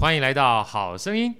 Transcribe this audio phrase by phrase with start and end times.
[0.00, 1.34] 欢迎来到好声音。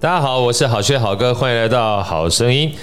[0.00, 2.74] 大家好，我是好学好哥，欢迎来到好声音。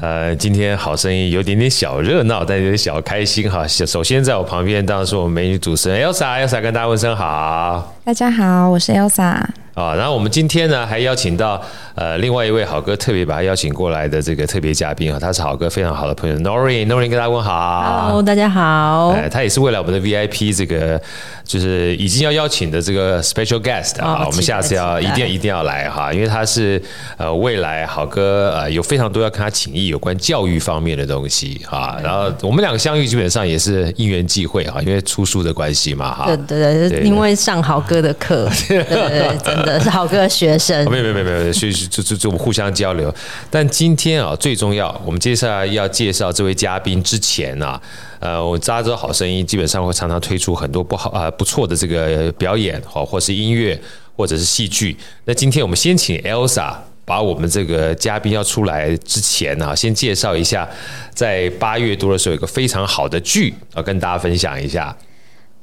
[0.00, 3.66] 呃，今天好声音有点点小热闹，但有点小开心哈。
[3.66, 7.94] 首先在我旁边当然是我们美女主持人 Elsa，Elsa 跟大家问声好。
[8.04, 9.42] 大家好，我是 Elsa。
[9.72, 11.60] 啊，然后我们今天呢还邀请到
[11.94, 18.02] 呃另外一位好哥特别把他邀请过来的这个特别嘉宾啊，他是好哥非常好的朋友 Norin，Norin 跟大家问好。
[18.06, 19.10] Hello，大家好。
[19.10, 21.00] 哎，他也是未来我们的 VIP 这个
[21.44, 26.82] 就是已经要邀请的这个 Special Guest 啊，我们下次要一定一定要来哈，因为他是
[27.16, 31.96] 呃未来好哥呃有非常多要跟他请益有关教育方面的东西哈。
[32.02, 36.26] 然后我们两个相遇基本上也是因缘际会哈，因为出书的关系嘛哈。
[36.26, 40.90] 对对对，因为上好哥的课， 对对对，真的是好哥的学生。
[40.90, 43.14] 没有没有没有没有，所以就就就我们互相交流。
[43.50, 47.80] 但今天啊，最重要，我们接下来要介绍这位嘉宾之前啊，
[48.20, 53.80] 呃，我大家知道好声音基本上会常常推出很多不好啊不错的这个表演，好，或是音乐，
[54.16, 54.96] 或者是戏剧。
[55.24, 56.74] 那今天我们先请 Elsa
[57.04, 60.68] 把我们这个嘉宾要出来之前啊，先介绍一下，
[61.14, 64.96] 在八月多的时候有一个非常好的剧，要跟大家分享一下。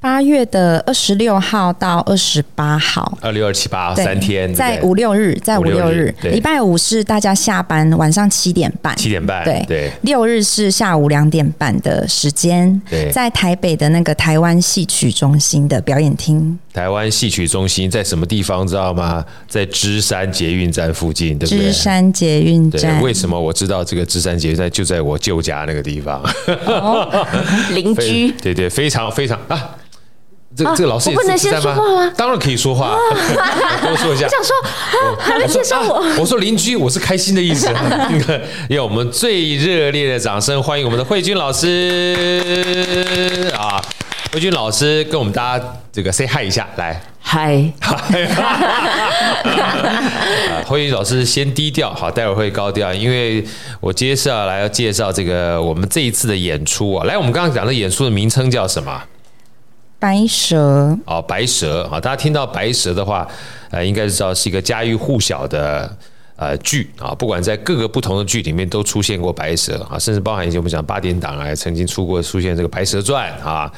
[0.02, 16.58] 八月的二十六号到二十八号，二六二七八三天，在五六日，在五六日，礼拜五是大家下班晚上七点半，七点半，对对，六日是下午两点半的时间，对，在台北的那个台湾戏曲中心的表演厅。
[16.74, 19.24] 台湾戏曲中心在什么地方知道吗？
[19.48, 21.66] 在芝山捷运站附近，对不对？
[21.66, 23.00] 芝山捷运站。
[23.04, 26.20] 为什么我知道这个芝山捷运站就在我舅家那个地方？
[26.66, 27.28] 哦，
[27.76, 28.32] 邻居。
[28.42, 29.78] 对对，非常非常啊。
[30.56, 32.14] 这这个老师也不能先说话吗？
[32.18, 32.98] 当然可以说话，
[33.82, 34.26] 多说一下。
[34.26, 34.54] 我想说，
[35.20, 36.04] 还没介绍我。
[36.20, 37.70] 我说邻居，我是开心的意思。
[38.70, 43.82] 要我们最热烈的掌声欢迎我们的慧君老师啊！
[44.34, 47.72] 慧君老师跟我们大家这个 say hi 一下，来嗨。
[50.66, 53.44] 慧君老师先低调，好，待会儿会高调，因为
[53.80, 57.06] 我接下来要介绍这个我们这一次的演出啊。
[57.06, 59.02] 来，我们刚刚讲的演出的名称叫什么？
[60.02, 62.00] 白蛇哦，白蛇啊！
[62.00, 63.28] 大家听到白蛇的话，
[63.70, 65.96] 呃，应该知道是一个家喻户晓的
[66.38, 67.14] 呃剧啊。
[67.14, 73.72] 不管在各个不同的剧里面都出现过白蛇啊，甚至包含以前我们讲八点档啊，曾经出过出现这个《白蛇传》啊。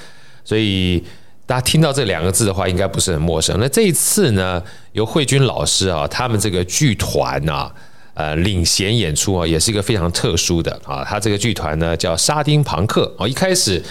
[0.46, 1.04] 所以
[1.46, 3.58] 大家听到这两个字的话，应该不是很陌生。
[3.60, 4.64] 那这一次呢，
[4.94, 7.70] 由慧君老师啊，他们这个剧团啊。
[8.16, 11.03] 呃，领衔演出啊，也是一个非常特殊的啊。
[11.03, 13.28] 他这个剧团呢叫沙丁庞克哦。
[13.28, 13.81] 一开始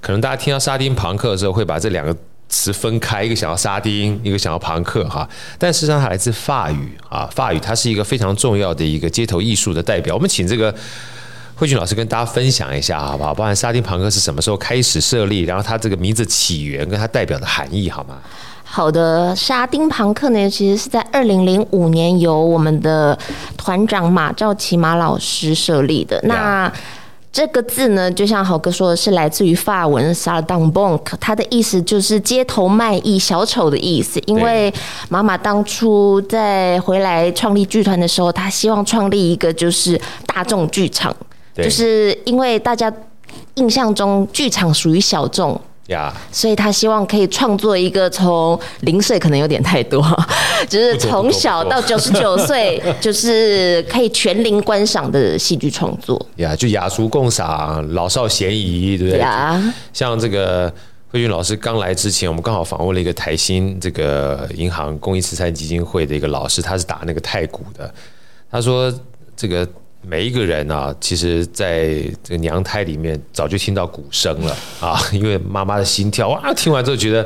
[0.00, 2.16] 可能大家听到沙丁庞克的时候，会把这两个
[2.48, 5.28] 词分开，一个想要沙丁，一个想要庞克哈。
[5.58, 10.14] 但实际上它来自法语啊，法语它是一个非常重要的一个街头艺术的代表。
[10.14, 10.72] 我们请这个
[11.56, 13.34] 慧君老师跟大家分享一下好不好？
[13.34, 18.18] 包含沙丁庞克是什么时候开始设立，然后它这个名字起源跟它代表的含义好吗？
[18.74, 23.16] 好的，沙丁庞克呢，其实是在二零零五年由我们的
[23.54, 26.18] 团长马兆奇马老师设立的。
[26.22, 26.72] 那
[27.30, 34.18] 这个字呢，就像豪哥说的是来自于法文 Saltimbanque，它的意思就是街头卖艺小丑的意思。
[34.24, 34.72] 因为
[35.10, 41.14] 妈妈当初在回来创立剧团的时候，她希望创立一个就是大众剧场，
[41.54, 42.90] 就是因为大家
[43.56, 45.60] 印象中剧场属于小众。
[45.88, 50.00] 呀，所以他希望可以创作一个从零岁可能有点太多，
[50.68, 56.24] 就是从小到九十九岁， 就是可以全龄观赏的戏剧创作。
[56.36, 59.20] 呀，就雅俗共赏，老少咸宜，对不对？
[59.20, 59.60] 呀，
[59.92, 60.72] 像这个
[61.10, 67.92] 慧君老师刚来之前，我们刚好访问了一个台新这个银行公益慈善基金会的一个老师，他是打那个太鼓的，
[68.50, 68.92] 他说
[69.36, 69.68] 这个。
[70.04, 77.24] 每一个人啊，其实在这个娘胎里面早就听到鼓声了啊， 因为妈妈的心跳啊，听完之后觉得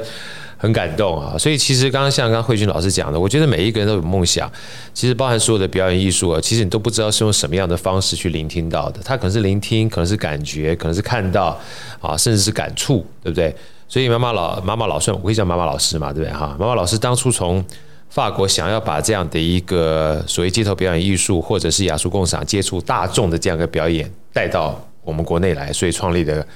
[0.59, 1.37] 很感动啊。
[1.39, 4.51] 所以其实刚刚像刚慧君老师讲的，我觉得每一个人都有梦想。
[4.93, 9.01] 其实包含所有的表演艺术啊，其实你都不知道是用什么样的方式去聆听到的。
[9.03, 11.59] 他可能是聆听，可能是感觉，可能是看到
[12.01, 13.55] 啊，甚至是感触，对不对？
[13.89, 16.57] 所以妈妈老妈妈老师，我可以叫妈妈老师嘛，对不对哈？
[16.59, 17.65] 妈妈老师当初从
[18.09, 26.47] 法国想要把这样的一个所谓街头表演艺术，或者是雅俗共赏、接触大众的这样一个表演带到我们国内来，所以创立的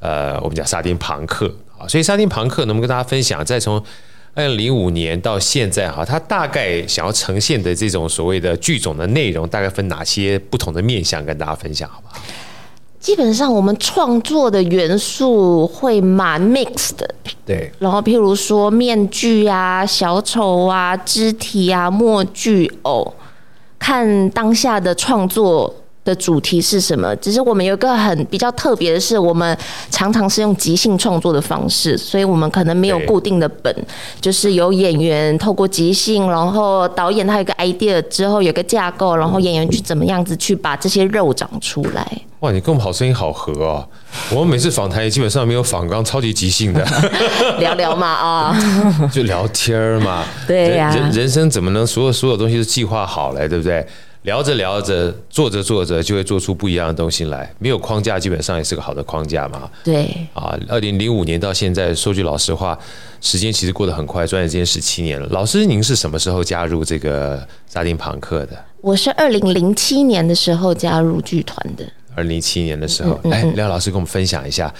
[0.00, 1.86] 呃，我们讲沙丁庞克啊。
[1.86, 3.82] 所以沙丁庞克能不能跟大家分享，在从
[4.34, 12.14] 二零零五年到现在哈，它大概想要呈现的这种所谓的剧种的内容，大概分哪些不同的面向，跟大家分享好不好？
[13.02, 17.14] 基本上我们创作的元素会蛮 mixed 的，
[17.44, 17.72] 对。
[17.80, 23.12] 然后譬如说面具啊、小丑啊、肢体啊、默剧、偶，
[23.76, 27.14] 看当下的创作的主题是什么？
[27.16, 29.56] 只是我们有一个很比较特别的是，我们
[29.90, 33.74] 常常是用即兴创作的方式，所以我们可能没有固定的本，
[34.20, 42.06] 就是有演员透过即兴，然后导演他有个 idea 之后有个架构，然后演员去怎么样子去把这些肉长出来。
[42.40, 43.88] 哇，你跟我们好声音好合哦！
[44.32, 46.84] 我们每次访谈也基本上没有访纲，超级即兴的，
[47.60, 48.58] 聊聊嘛啊，
[49.14, 50.24] 就聊天嘛。
[50.44, 53.86] 对呀、啊，人人生怎么能所有所有东西都计划好嘞，对不对？
[54.22, 57.52] 聊着聊着，做着做着，就会做出不一样的东西来。
[57.58, 59.68] 没有框架，基本上也是个好的框架嘛。
[59.82, 62.78] 对啊，二零零五年到现在，说句老实话，
[63.20, 65.26] 时间其实过得很快，转眼间十七年了。
[65.30, 68.64] 老师，您是什么时候加入这个沙丁庞克的？
[68.80, 71.84] 我是二零零七年的时候加入剧团的。
[72.14, 74.72] 二零零七年的时候，来，廖老师跟我们分享一下，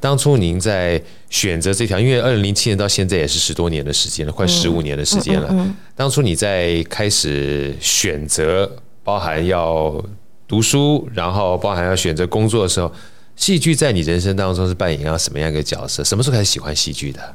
[0.00, 1.00] 当初您在
[1.30, 5.54] 选择这条，因为二零零七年到现在也是十多年的时间了，快十五年的时间了。
[5.94, 8.68] 当初你在开始选择。
[9.08, 10.04] 包含要
[10.46, 12.92] 读书，然后包含要选择工作的时候，
[13.36, 16.04] 戏剧在你人生当中是扮演要什么样一个角色？
[16.04, 17.34] 什么时候开始喜欢戏剧的？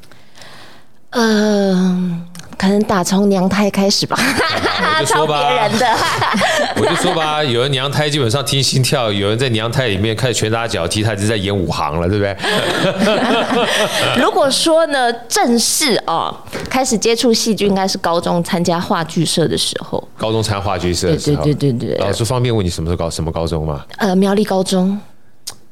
[1.14, 2.20] 嗯、呃。
[2.56, 5.86] 可能打从娘胎开始吧，我就说吧， 别人的，
[6.80, 12.34] 我就说吧，有人娘胎基本上听心跳，有人在娘胎里面开始拳打脚踢，他就在演武行了，对不对？
[14.22, 16.34] 如果说呢，正式哦，
[16.70, 20.02] 开始接触戏剧，应该是高中参加话剧社的时候。
[20.16, 22.06] 高中参加话剧社的时候，对对对对对。
[22.06, 23.84] 老师方便问你什么时候高什么高中吗？
[23.98, 24.98] 呃，苗栗高中。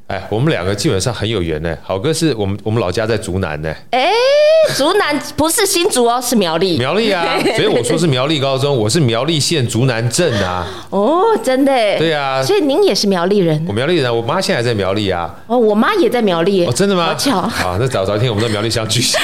[0.07, 1.75] 哎，我们两个基本上很有缘呢。
[1.81, 3.73] 好哥是我们我们老家在竹南呢。
[3.91, 4.11] 哎，
[4.75, 6.77] 竹南不是新竹哦，是苗栗。
[6.77, 10.67] 苗栗啊， 所以我说是苗栗高中，我是苗栗县竹南镇啊。
[10.89, 11.71] 哦，真的？
[11.97, 12.43] 对啊。
[12.43, 13.65] 所以您也是苗栗人？
[13.67, 15.33] 我苗栗人，我妈现在还在苗栗啊。
[15.47, 16.65] 哦，我妈也在苗栗。
[16.65, 17.05] 哦，真的吗？
[17.05, 17.41] 好巧。
[17.41, 19.19] 好，那早早一天我们在苗栗相聚一下。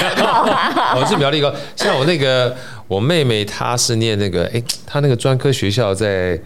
[0.96, 2.56] 我是苗栗高，像我那个
[2.88, 6.40] 我妹妹，她是念那个哎，她那个专科学校在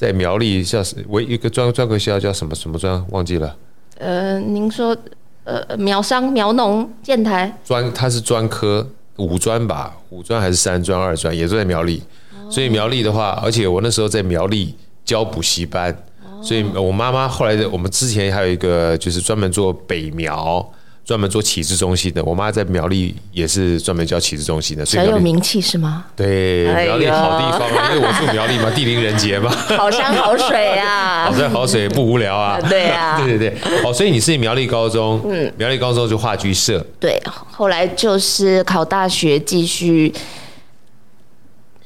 [0.00, 3.54] 在苗栗叫我一个专专科学校叫什么什么专忘记了。
[3.98, 4.96] 呃，您说，
[5.44, 9.94] 呃，苗商、苗农、建台专，它是专科五专吧？
[10.08, 12.02] 五专还是三专、二专，也都在苗栗。
[12.32, 14.74] 哦、所以苗栗的话，而且我那时候在苗栗
[15.04, 15.92] 教补习班，
[16.24, 20.66] 哦、所以我妈妈后来的，我们之前还有一个就是专门做北苗。
[21.10, 26.04] 专门做启智中心的，我妈在苗栗也是专门教启智中心的，所以很有名气是吗？
[26.14, 37.20] 对，苗栗好地方啊，因为我住苗栗嘛， 地灵人杰嘛，好山好水啊，好山好水不无聊啊，对啊， 对对对，哦，所以你是苗栗高中，嗯，苗栗高中就话剧社，对，
[37.50, 40.14] 后来就是考大学继续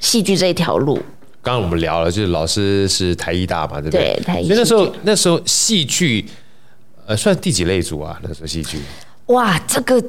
[0.00, 0.96] 戏剧这一条路。
[1.40, 4.14] 刚刚我们聊了，就是老师是台艺大嘛，对不对？
[4.18, 4.48] 对，台艺。
[4.48, 6.26] 所以那时候那时候戏剧，
[7.06, 8.20] 呃，算第几类组啊？
[8.22, 8.76] 那时候戏剧。
[9.26, 10.02] 哇，这个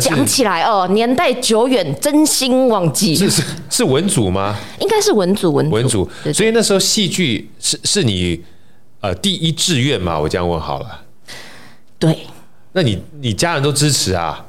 [0.00, 3.14] 讲起来哦，年代久远，真心忘记。
[3.16, 4.56] 是是是文组吗？
[4.78, 5.74] 应该是文组，文组。
[5.74, 6.10] 文组。
[6.32, 8.40] 所以那时候戏剧是是你
[9.00, 10.18] 呃第一志愿嘛？
[10.18, 11.00] 我这样问好了。
[11.98, 12.16] 对。
[12.72, 14.46] 那你你家人都支持啊？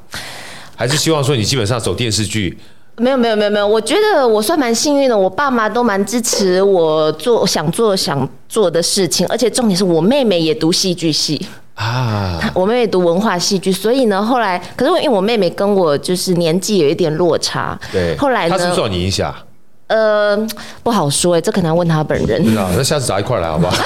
[0.76, 2.56] 还是希望说你基本上走电视剧？
[2.98, 11.44] 没有没有没有没有，我觉得我算蛮幸运的，我爸妈都蛮支持我做想做想做的事情，而且重点是我妹妹也读戏剧系。
[11.74, 19.34] 啊，我妹妹读文化戏剧，所以呢，后来可是因为我妹妹跟我就是年纪有一点落差，对，后来呢，她是受你影响？
[19.88, 20.36] 呃，
[20.82, 22.42] 不好说哎，这可能要问她本人。
[22.54, 23.74] 那那下次找一块来好不好？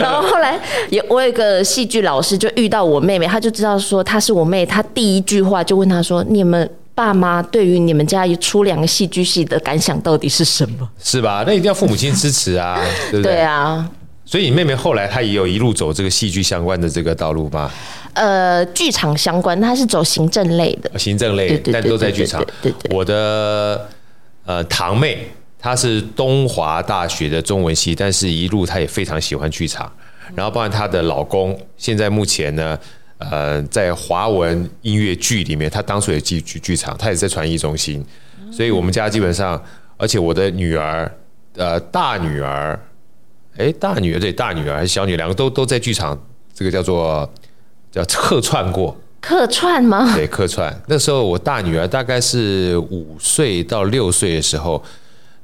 [0.00, 0.58] 然后后来
[0.90, 11.44] 有我有一个戏剧老师就遇到我妹妹，他就知道说她是我妹，他第一句话就问她说：“你们爸妈对于你们家出两个戏剧系的感想到底是什么？”是吧？
[11.46, 13.34] 那一定要父母亲支持啊，对不对？
[13.34, 13.86] 对啊。
[14.28, 17.70] 所以你妹妹后来她也有一路走这个戏剧相关的这个道路吗？
[18.14, 20.98] 呃，剧场相关，她是走行政类的。
[20.98, 22.44] 行政类，但都在剧场。
[22.60, 22.96] 对对。
[22.96, 23.88] 我的
[24.44, 25.28] 呃堂妹，
[25.60, 29.90] 她是东华大学的中文系，但是一路她也非常喜欢剧场。
[30.34, 32.76] 然后，包括她的老公，现在目前呢，
[33.18, 38.04] 呃，在华文音乐剧里面，他当初也剧剧剧场，他也在传艺中心。
[38.50, 39.62] 所以我们家基本上，
[39.96, 41.08] 而且我的女儿，
[41.54, 42.76] 呃，大女儿。
[43.58, 46.18] 哎，大女儿对大女儿还是小女儿，两个都都在剧场，
[46.54, 47.28] 这个叫做
[47.90, 48.96] 叫客串过。
[49.20, 50.14] 客串吗？
[50.14, 50.72] 对，客串。
[50.86, 54.80] 那时候我大女儿大概是五岁到六岁的时候，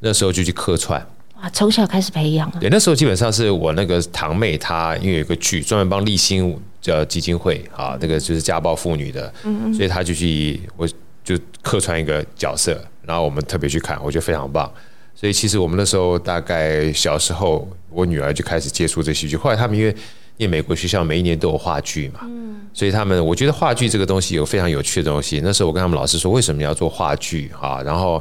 [0.00, 1.04] 那时候就去客串。
[1.40, 2.59] 哇，从小开始培养啊。
[2.61, 10.87] 对，那时候基本上是我那个堂妹，她因为有一个剧专门帮立新叫基金会啊，那个就是家暴妇女的，嗯，所以她就去，我
[11.25, 14.73] 就客串一个角色，然后我们特别去看，我觉得非常棒。
[15.14, 19.37] 所以其实我们那时候大概小时候，我女儿就开始接触这戏剧。
[19.37, 19.95] 后来他们因为
[20.38, 22.28] 念美国学校，每一年都有话剧嘛，
[22.73, 25.40] 所以他们我觉得话剧这个东西有非常有趣的东西。
[25.45, 27.81] 那时候我跟他们老师说，为什么要做话剧啊？
[27.83, 28.21] 然后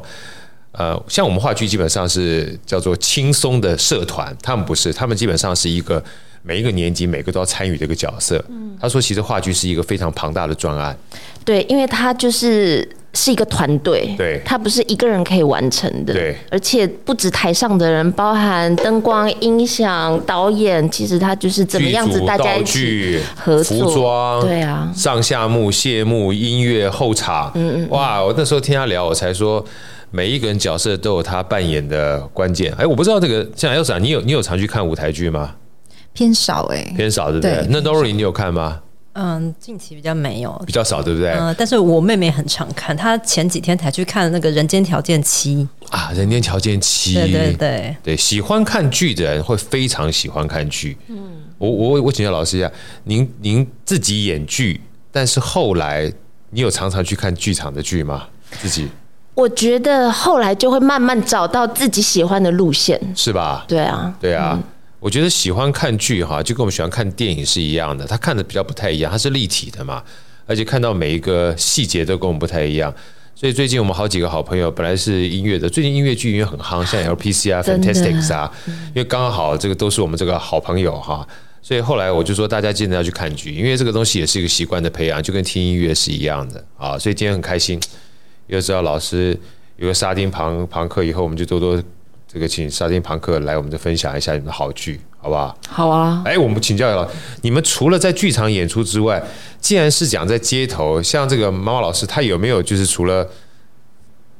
[0.72, 6.00] 呃，像我们话剧基本上是叫做轻松的社团，他们不是，他们基本上是一个
[6.42, 8.44] 每一个年级每个都要参与的一个角色。
[8.48, 10.96] 嗯，他说其实话剧是一个非常庞大的专案。
[11.44, 12.88] 对，因为他就是。
[13.14, 29.62] 是一个团队，对，他不是一个人可以完成的，对，而且不止台上的人，包含灯光、音响、导演，其实他就是怎么样子大家一起合作，服装，对啊，上下幕、谢幕、音乐、后场，嗯嗯，哇，我那时候听他聊，我才说
[30.10, 32.72] 每一个人角色都有他扮演的关键。
[32.78, 35.54] 哎，我不知道这个像 Elsa，你有你有常去看舞台剧吗？
[36.14, 37.54] 偏少哎、欸，偏少对不对？
[37.54, 37.66] 对。
[37.70, 38.80] 那 Lori 你有看吗？
[39.14, 41.32] 嗯，近期比较没有，比较少，对不对？
[41.32, 45.56] 嗯，但是我妹妹很常看，她前几天才去看那个《人间条件七》
[45.94, 47.10] 啊，《人间条件七》。
[47.14, 50.96] 对对对对，喜欢看剧的人会非常喜欢看剧。
[51.08, 52.72] 嗯，我我我请教老师一下，
[53.04, 56.10] 您您自己演剧，但是后来
[56.50, 58.28] 你有常常去看剧场的剧吗？
[58.60, 58.88] 自己？
[59.34, 63.64] 我觉得后来就会慢慢找到自己喜欢的路线，是吧？
[63.68, 64.52] 对啊，对啊。
[64.54, 64.62] 嗯
[65.02, 68.06] 我觉得喜欢看剧哈，就跟我们喜欢看电影是一样的。
[68.06, 70.00] 他看的比较不太一样，它是立体的嘛，
[70.46, 72.94] 而且看到每一个细节都跟我们不太一样。
[73.34, 81.26] 所以最近我们好几个好朋友本来是音乐的，最近音乐剧因为很夯，像 LPC 啊、Fantastic 啊，因为刚好这个都是我们这个好朋友哈，
[81.60, 86.96] 所以后来我就说大家记得要去看剧，因为这个东西也是一个习惯的培养，就跟听音乐是一样的啊。
[86.96, 87.80] 所以今天很开心，
[88.46, 89.36] 又知道老师
[89.78, 91.82] 有个沙丁庞庞克，以后我们就多多。
[92.32, 95.54] 这个请沙丁庞克来，我们就分享一下你们的好剧，好不好？
[95.68, 96.22] 好啊！
[96.24, 97.06] 哎，我们请教一下，
[97.42, 99.22] 你们除了在剧场演出之外，
[99.60, 103.28] 既然是讲在街头，像这个妈妈老师，他有没有就是除了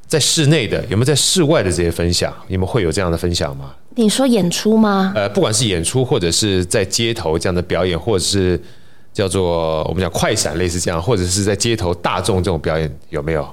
[0.07, 2.33] 在室内的，有没有在室外的这些分享？
[2.47, 3.75] 你们会有这样的分享吗？
[3.95, 5.13] 你说演出吗？
[5.15, 8.59] 呃，不管是演出，或者是在街头这样的表演，或者是
[9.13, 13.47] 叫做我们讲快闪类似这样，或者是在街头大众这种表演，有没有？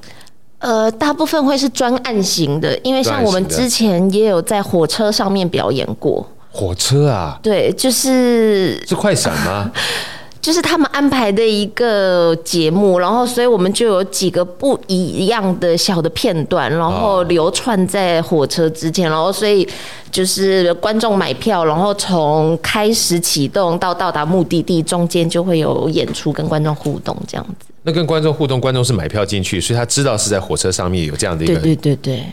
[0.60, 6.25] 呃，大部分会是专案型的，因为像我们之前也有在火车上面表演过。
[6.51, 7.39] 火车啊？
[7.42, 9.72] 对，就是是快闪吗？
[10.41, 19.67] 就是他们安排的一个节目，然后所以我们就有几个不一样的小的片段，然后流窜在火车之间，然后所以
[20.10, 27.67] 就是观众买票，然后从开始启动到到达目的地中间就会有演出跟观众互动这样子。
[27.84, 31.55] 那跟观众互动，观众是买票进去，所以他知道是在火车上面有这样的一个。
[31.55, 32.25] 对对对对，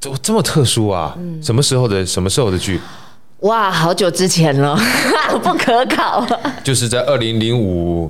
[0.00, 1.16] 这这么特殊啊？
[1.42, 2.80] 什么时候的什么时候的剧？
[3.40, 4.78] 哇，好久之前了，
[5.42, 6.26] 不可考。
[6.62, 8.06] 就是在二零零五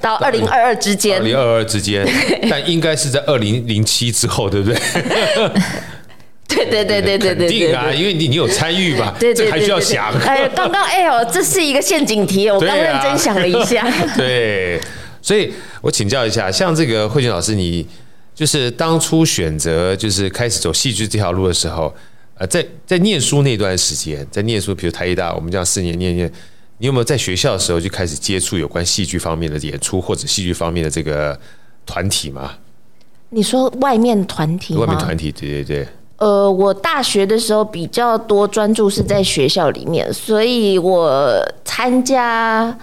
[0.00, 2.06] 到二零二二之间，二零二二之间，
[2.48, 4.80] 但应该是在二零零七之后，对不对？
[6.48, 9.14] 对对对对对对，肯定啊，因为你你有参与吧？
[9.18, 10.12] 对对，这还需要想。
[10.20, 13.86] 哎，刚刚哎呦，这是一个陷阱题，我刚认真想了一下。
[14.16, 14.80] 对，
[15.20, 15.52] 所以
[15.82, 17.86] 我请教一下，像这个慧君老师，你
[18.34, 21.94] 就是当初选择就是开始走戏剧这条路的时候。
[22.46, 26.30] 在在念书那段时间，在念书，比如台艺大，我们这样四年念念，
[26.78, 31.38] 你有没有在学校的时候就开始接触有关戏剧方面的演出，或者戏剧方面的这个
[31.86, 32.52] 团体吗？
[33.30, 34.74] 你说外面团体？
[34.74, 35.88] 外面团体，对对对。
[36.16, 42.76] 呃，我大学的时候比较多专注是在学校里面，所以我参加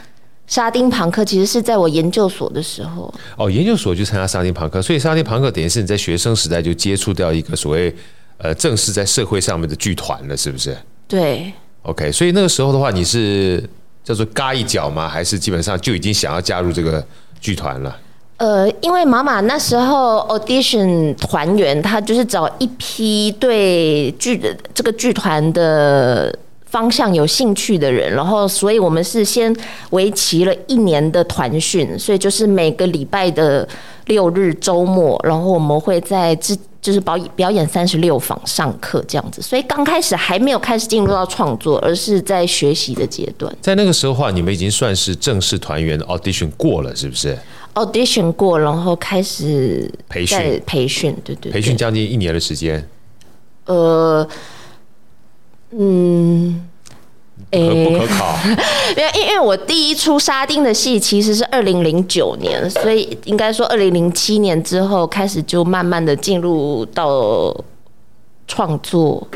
[0.48, 3.14] 沙丁庞克其实是在我研究所的时候。
[3.38, 7.94] 哦，研究所就参加沙丁庞克，所以沙丁庞克等于是你在学生时代就接触到一个所谓。
[8.40, 10.76] 呃，正式在社会上面的剧团了，是不是？
[11.08, 11.54] 对。
[11.84, 13.64] OK，所以那个时候的话，你是
[14.04, 15.08] 叫做嘎一脚吗？
[15.08, 17.06] 还是基本上就已经想要加入这个
[17.40, 17.98] 剧团了？
[18.38, 26.34] 呃，因为妈妈那时候 audition 团员，他就是找一批对剧的这个剧团的
[26.70, 29.56] 方向有兴趣的人，然后，所以我们是先
[29.90, 33.68] 为期了一年的团训，所以就是每个礼拜的
[34.06, 36.58] 六日周末，然后我们会在自。
[36.82, 43.54] 就是表演表演三十六坊上课这样子，所以刚开始还没有开始进入到创作，而是在学习的阶段。
[43.60, 47.38] 在那个时候的话，你们已经算是正式团员 audition 过了，是不是
[47.74, 52.82] ？audition 过，然后开始培训，培训，对对，培训将近一年的时间。
[53.66, 54.26] 呃，
[55.72, 56.66] 嗯。
[57.52, 58.38] 可不可考？
[58.96, 67.56] 因为因为我第一出沙丁的戏其实是二零零九年，所以应该说二零零七年之后开始就慢慢的进入到
[68.48, 69.28] 创作。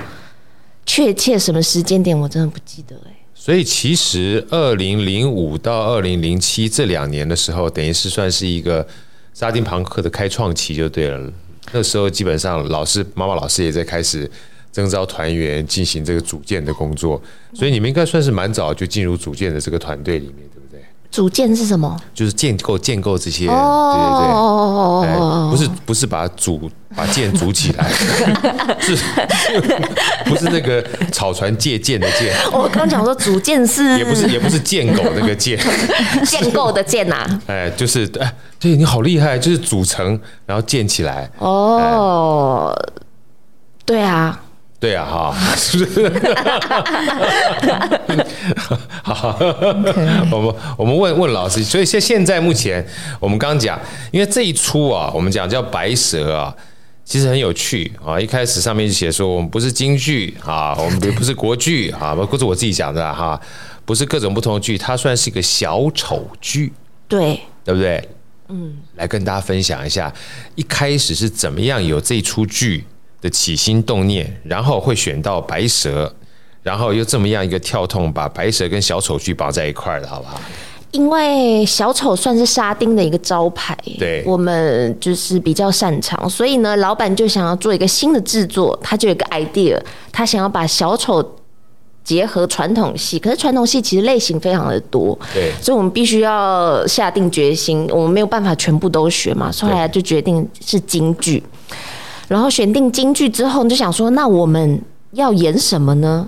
[0.86, 3.16] 确切什么时间点我真的不记得哎。
[3.34, 8.86] 所以其实二零零五到二零零七这两年的时候，等于是算是一个
[9.34, 11.32] 沙丁庞克的开创期就对了。
[11.72, 14.30] 那时候基本上老师妈妈老师也在开始。
[14.74, 17.22] 征召团员进行这个组建的工作，
[17.54, 20.84] 所以你们应该算是蛮早就进入组建的这个团队里面，对不对？
[21.12, 21.96] 组建是什么？
[22.12, 27.88] 就是建构建构这些，哦、对对对，哎、不是不是把组把建组起来，
[28.82, 28.98] 是
[30.26, 32.36] 不是那个草船借箭的箭？
[32.52, 35.56] 我刚讲说组建是，也不是也不是建狗那个建，
[36.26, 37.42] 建构的建呐、啊。
[37.46, 41.30] 哎，就是哎，对你好厉害，就是组成然后建起来。
[41.38, 43.04] 哦，哎、
[43.86, 44.42] 对啊。
[44.84, 46.12] 对啊，哈，是不是？
[49.02, 49.34] 好，
[50.30, 52.86] 我们我们问问老师，所以现现在目前
[53.22, 53.80] 我们刚讲，
[54.12, 56.54] 因为这一出啊，我们讲叫白蛇啊，
[57.06, 58.20] 其实很有趣啊。
[58.20, 63.40] 一开始上面就写说，我们不是京剧啊，我们也不是国剧啊，不是我自己讲的哈，
[63.86, 66.74] 不是各种不同的剧，它算是一个小丑剧，
[67.08, 68.10] 对，对不对？
[68.50, 70.14] 嗯，来跟大家分享一下，
[70.56, 72.84] 一开始是怎么样有这一出剧
[73.24, 76.14] 的起心动念，然后会选到白蛇，
[76.62, 80.40] 然后又这么样一个跳痛，把白蛇跟小丑剧绑在一块的，好不好？
[80.92, 89.80] 因为小丑算是沙丁的一个招牌，对，我们就是比较擅长，所以呢，老板就想要做一个新的制作，他就有个 idea，
[90.12, 91.38] 他想要把小丑
[92.04, 101.42] 结合传统戏，可是传统戏其实类型非常的多，对，所以我们必须要下定决心，我们没有办法全部都学嘛，所以后来就决定是京剧。
[102.28, 106.28] 然后选定京剧之后，就想说，那我们要演什么呢？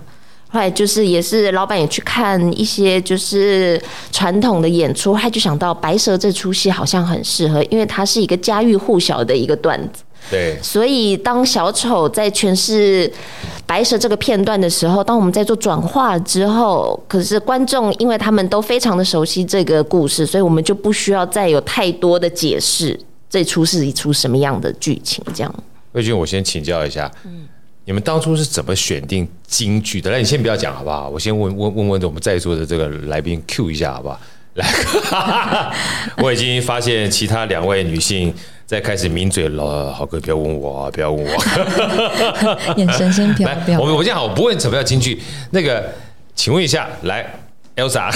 [0.49, 10.03] 后来就是也是老板也去看一些就是传统的演出，他就想到白蛇这出戏好像很适合，因为它是一个家喻户晓的一个段子。
[10.31, 10.57] 对。
[10.61, 13.11] 所以当小丑在诠释
[13.65, 22.97] 白蛇这个片段的时候，当我们在做转化之后，可是观众因为他们都非常的熟悉这个故事，所以我们就不需要再有太多的解释，
[23.29, 25.53] 这出是一出什么样的剧情这样。
[25.95, 27.47] 魏军，我先请教一下，嗯，
[27.85, 30.11] 你们当初是怎么选定京剧的？
[30.11, 31.07] 来，你先不要讲好不好？
[31.09, 34.19] 我先问问问问我们在座的这个来宾 Q 一下好不好？
[34.55, 35.73] 来，
[36.21, 38.33] 我已经发现其他两位女性
[38.65, 39.91] 在开始抿嘴了。
[39.93, 41.43] 豪哥，不要问我，不要问我，
[42.75, 43.79] 眼神先飘飘。
[43.79, 45.21] 我我这样好，我不问什么叫京剧。
[45.51, 45.89] 那个，
[46.35, 47.25] 请问一下，来
[47.77, 48.11] ，Elsa。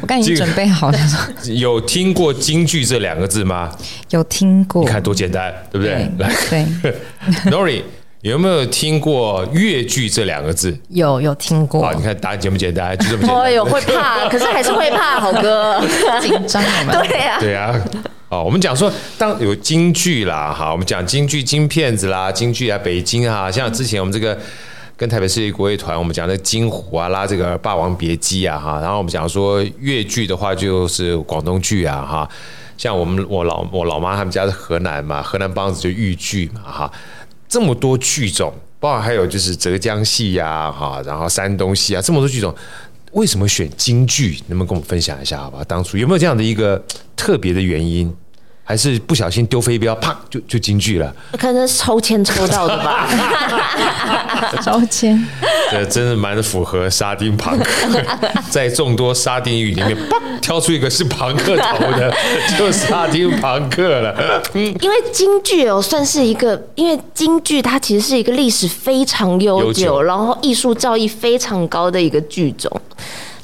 [0.00, 0.98] 我刚已经准备好了。
[1.44, 3.70] 有听过京剧这两个字吗？
[4.10, 4.82] 有听过。
[4.84, 6.08] 你看多简单，对不对？
[6.50, 6.66] 对。
[6.82, 6.94] 对
[7.50, 7.82] Nori
[8.22, 10.76] 有没有听过越剧这两个字？
[10.88, 11.82] 有，有听过。
[11.82, 12.96] 好，你看答案简不简单？
[12.98, 13.36] 就这么简单。
[13.40, 15.80] 哦，有会怕， 可是还是会怕，好哥。
[16.20, 16.94] 紧张吗？
[17.02, 17.36] 对呀。
[17.40, 17.74] 对呀。
[18.28, 24.36] 哦，我们讲说，当有京剧啦，哈，我们讲京剧京片子啦，京剧啊，北京啊，像之前我们这个。
[24.96, 32.26] 跟台北市立国乐团，我们讲的金虎啊，拉这个《霸王别姬》啊，哈，然后我们讲说粤剧的话，就是广东剧啊，哈，
[32.78, 36.90] 像我们我老我老妈他们家是河南嘛，河南梆子就豫剧嘛，哈，
[37.46, 42.54] 这么多剧种，包括还有就是浙江戏呀，哈，然后山东戏啊，这么多剧种，
[43.12, 44.38] 为什么选京剧？
[44.46, 45.62] 能不能跟我们分享一下，好吧？
[45.68, 46.82] 当初有没有这样的一个
[47.14, 48.10] 特别的原因？
[48.68, 51.14] 还是不小心丢飞镖，啪就就京剧了。
[51.38, 53.08] 可能是抽签抽到的吧。
[54.60, 55.24] 抽签，
[55.70, 58.02] 这真的蛮符合沙丁庞克，
[58.50, 62.12] 在众多沙丁鱼里面，啪挑出一个是庞克头的，
[62.58, 64.42] 就沙丁庞克了。
[64.52, 72.68] 因为京剧哦，算是一个，因为京剧它其实是一个历史非常悠久，久然后艺术造诣非常高的一个剧种，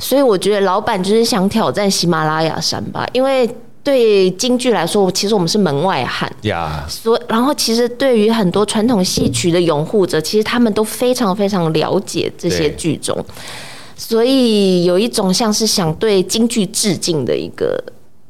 [0.00, 3.48] 所以我觉得老板就是想挑战喜马拉雅山吧，因为。
[3.84, 6.86] 对京剧来说，其实我们是门外汉呀。
[6.88, 13.24] 所然后，其实对于很多传统戏曲的拥护者，其实他们都非常非常了解这些剧种，
[13.96, 17.82] 所以有一种像是想对京剧致敬的一个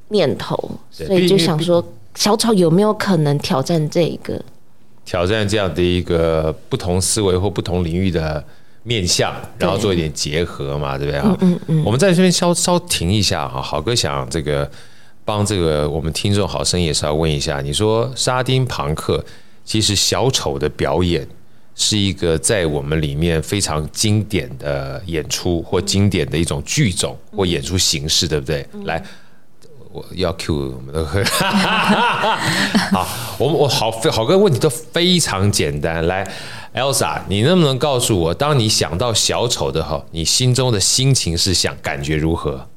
[0.08, 0.56] 念头，
[0.90, 1.84] 所以就想说，
[2.14, 4.40] 小丑有没有可能挑战这一个？
[5.04, 8.42] 挑战这样的一个不同思维或不同领域的
[8.84, 11.36] 面向，然后做一点结合嘛，对，不对啊？
[11.40, 11.84] 嗯嗯嗯。
[11.84, 14.70] 我们在这边稍稍停一下哈，好哥想这个。
[15.24, 19.24] 帮这个我们听众好声音也是要问一下，你说沙丁庞克
[19.64, 21.26] 其实小丑的表演
[21.74, 28.66] 是一个在我们里面非常经典的演出或经典的一种剧种或演出形式，对不对？
[28.84, 29.02] 来，
[29.92, 31.04] 我要 cue 我们的
[32.92, 33.08] 好，
[33.38, 36.06] 我们我好好个问题都非常简单。
[36.06, 36.28] 来
[36.74, 42.68] ，Elsa，你能不能告诉我，当你想到小丑的话，你心中的心情是想感觉如何？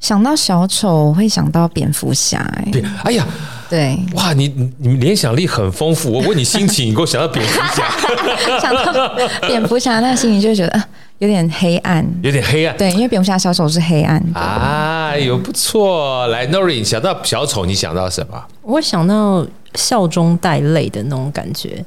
[0.00, 2.38] 想到小丑，我会想到蝙蝠侠。
[2.38, 3.26] 哎，对，哎呀，
[3.68, 6.12] 对，哇，你你们联想力很丰富。
[6.12, 7.88] 我问你心情，你给我想到蝙蝠侠。
[8.60, 10.84] 想到蝙蝠侠，那心情就会觉得、呃、
[11.18, 12.76] 有点黑暗，有点黑暗。
[12.76, 14.22] 对，因为蝙蝠侠小丑是黑暗。
[14.34, 16.26] 哎呦，不错。
[16.28, 18.44] 来，Nori，想到小丑，你想到什么？
[18.62, 21.84] 我想到笑中带泪的那种感觉。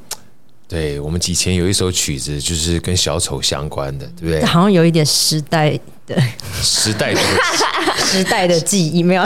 [0.69, 4.45] 对，我们以前有一首曲子，就是跟小丑相关的，对不对？
[4.45, 5.71] 好像有一点时代
[6.05, 6.15] 的
[6.61, 7.19] 时代的
[7.97, 9.25] 时代的记忆，没有。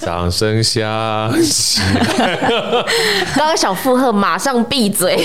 [0.00, 1.80] 掌声响起，
[3.34, 5.16] 刚刚小附和马上闭嘴，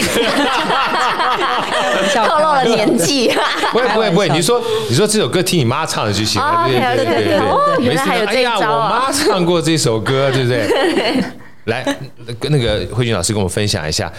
[2.15, 3.29] 透露了年纪。
[3.71, 7.85] 不会不会不会，你说你说这首歌听你妈唱的就行了，对对对对对。
[7.85, 8.85] 原来还有这一招啊！
[8.85, 11.23] 我妈唱过这首歌，对不对？
[11.65, 11.83] 来，
[12.39, 14.11] 跟那个慧君老师跟我们分享一下，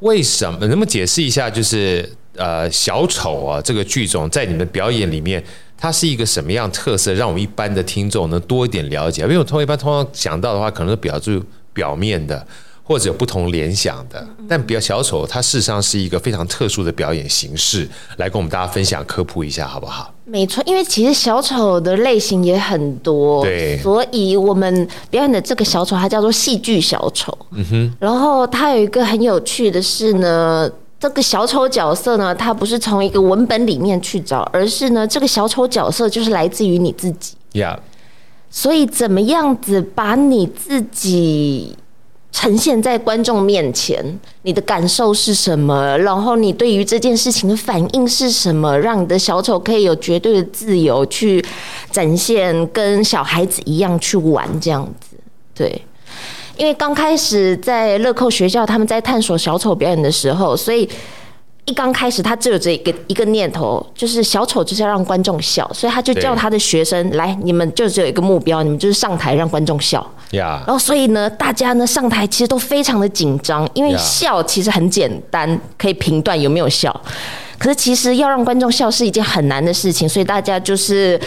[0.00, 0.58] 为什么？
[0.60, 1.50] 能不能解释一下？
[1.50, 5.42] 就是呃，小丑啊，这个剧种在你们表演里面。
[5.80, 9.22] 它是一个什么样特色，让我们一般的听众能多一点了解？
[9.22, 11.40] 因为我通一般通常想到的话，可能是表述
[11.72, 12.44] 表面的，
[12.88, 14.26] 或者有不同联想的。
[14.48, 20.12] 但比较小丑，它事实上是一个非常特殊的表演形式，来跟我们大家分享科普一下，好不好？
[20.24, 27.36] 没错，因为其实小丑的类型也很多，对，所以我们表演的这个小丑，它叫做戏剧小丑。
[27.52, 30.70] 嗯哼，然后它有一个很有趣的是呢。
[31.00, 37.36] 这个小丑角色呢，它不是从一个文本里面去找，而是呢，这个小丑角色就是来自于你自己。
[37.52, 37.78] Yeah.
[38.50, 41.76] 所以怎么样子把你自己
[42.30, 44.04] 呈现在观众面前，
[44.42, 45.96] 你的感受是什么？
[45.98, 48.78] 然后你对于这件事情的反应是什么？
[48.78, 51.44] 让你的小丑可以有绝对的自由去
[51.90, 55.16] 展现，跟小孩子一样去玩这样子。
[55.54, 55.82] 对。
[56.56, 60.88] 因为刚开始在乐扣学校，他们在探索小丑表演的时候，所以
[61.66, 70.04] 一刚开始他只有这一个一个念头，就是小丑就是要让观众笑，所以他就叫他的学生来，你们就只有一个目标，你们就是上台让观众笑。
[70.30, 70.62] 呀。
[70.66, 76.94] 然后所以呢，大家呢上台其实都非常的紧张，因为笑其实很简单，可以评断有没有笑，
[77.58, 81.20] 可是其实要让观众笑是一件很难的事情，所以大家就是。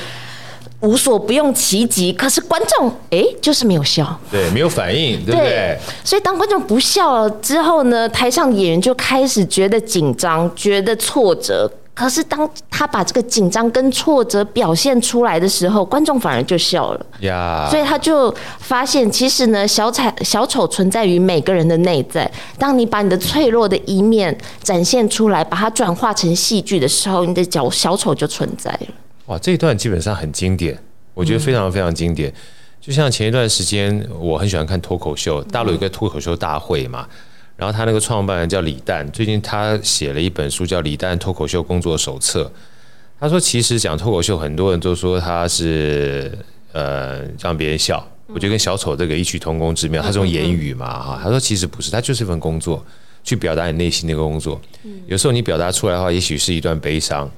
[0.82, 5.48] 无所不用其极，可是观众哎、欸，就是没有笑，对，没有反应，对不对？
[5.48, 11.72] 对，所以当观众不笑了之后呢，台上演员就开始觉得紧张，觉得挫折。
[11.94, 17.68] 可是当他把这个紧张跟挫折表现出来的时候，观众反而就笑了呀。
[17.70, 22.30] 所以他就发现，其实呢，小丑小丑存在于每个人的内在。
[22.58, 28.88] 当你把你的脆弱的一面展现出来，把它转化成戏剧的时候，你的小小丑就存在了。
[29.28, 30.78] 哇，这一段基本上很经典，
[31.14, 32.30] 我觉得非常非常经典。
[32.30, 32.36] 嗯、
[32.80, 37.06] 就像前一段时间，我很喜欢看脱口秀，大陆有一个脱口秀大会嘛，
[37.62, 42.46] 然后他那个创办人叫李诞，最近他写了一本书叫《李诞脱口秀工作手册》。
[43.20, 46.36] 他说，其实讲脱口秀，很多人都说他是
[46.72, 50.02] 呃让别人笑，我觉得跟小丑这个异曲同工之妙。
[50.02, 52.84] 他是用言语嘛哈，他说其实不是，他就是一份工作，
[53.24, 54.60] 去表达你内心那个工作。
[55.06, 57.30] 有时候你表达出来的话，也许是一段悲伤。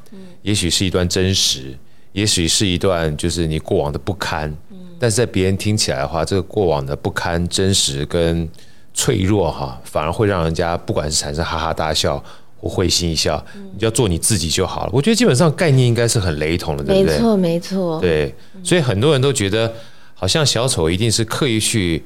[0.41, 1.77] 也许是一段真实，
[2.13, 4.55] 也许是一段就是你过往的不堪，
[4.97, 8.47] 但是在别人听起来的话，这个过往的不堪、真实跟
[8.93, 12.23] 脆弱哈，反而会让人家不管是产生哈哈大笑
[12.57, 13.43] 或会心一笑。
[13.73, 14.91] 你就要做你自己就好了。
[14.93, 17.15] 我觉得基本上概念应该是很雷同的，对不对？
[17.15, 17.99] 没错，没错。
[17.99, 19.73] 对，所以很多人都觉得
[20.13, 22.03] 好像小丑一定是刻意去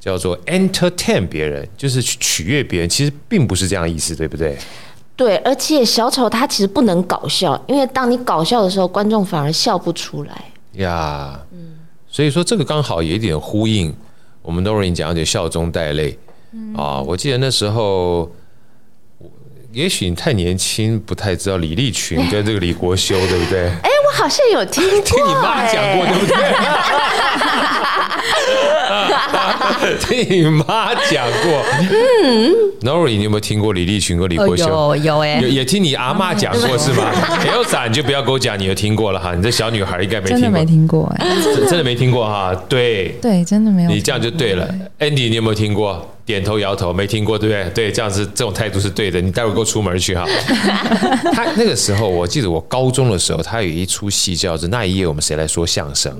[0.00, 4.58] 叫做 entertain 别人，就是去取悦别人，其实并不是这样意思，对不对？
[5.14, 11.38] 对，而且小丑他其实不能搞笑，因为当你搞笑的时候，观众反而笑不出来呀。
[11.52, 11.74] 嗯，
[12.08, 13.94] 所以说这个刚好有一点呼应，
[14.42, 16.18] 我们都容易讲就笑中带泪
[16.76, 17.00] 啊。
[17.00, 18.30] 我记得那时候，
[19.72, 23.68] 也许你太年轻，不太知道李立群跟这个李国修，对不对？
[23.68, 26.36] 哎，我好像有听过， 听你妈讲过，对不对？
[30.00, 31.62] 听你妈讲过，
[32.24, 34.96] 嗯，Nori，你有没有听过李立群和李国修？
[34.96, 37.10] 有有哎，也也听你阿妈讲过是吗？
[37.44, 39.34] 没有咋，你就不要跟我讲，你有听过了哈。
[39.34, 41.36] 你这小女孩应该没听过，真的没听过哎，
[41.68, 42.54] 真的没听过哈。
[42.68, 43.90] 对对，真的没有。
[43.90, 46.08] 你这样就对了，Andy，你有没有听过？
[46.24, 47.64] 点头摇头，没听过，对不对？
[47.74, 49.20] 对，这样子这种态度是对的。
[49.20, 50.24] 你待会儿给我出门去哈。
[51.34, 56.12] 他那个时候，我记得我高中的时候，他有一出戏叫做《那一夜我们谁来说相声》。